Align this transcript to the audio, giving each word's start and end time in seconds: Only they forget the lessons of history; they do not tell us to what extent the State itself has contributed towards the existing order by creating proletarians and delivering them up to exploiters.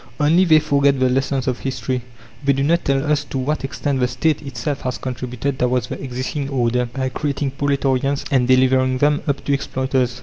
Only 0.19 0.45
they 0.45 0.57
forget 0.57 0.99
the 0.99 1.11
lessons 1.11 1.47
of 1.47 1.59
history; 1.59 2.01
they 2.43 2.53
do 2.53 2.63
not 2.63 2.83
tell 2.83 3.05
us 3.05 3.23
to 3.25 3.37
what 3.37 3.63
extent 3.63 3.99
the 3.99 4.07
State 4.07 4.41
itself 4.41 4.81
has 4.81 4.97
contributed 4.97 5.59
towards 5.59 5.89
the 5.89 6.03
existing 6.03 6.49
order 6.49 6.87
by 6.87 7.09
creating 7.09 7.51
proletarians 7.51 8.25
and 8.31 8.47
delivering 8.47 8.97
them 8.97 9.21
up 9.27 9.45
to 9.45 9.53
exploiters. 9.53 10.19